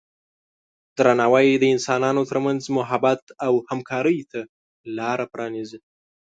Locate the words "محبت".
2.77-3.21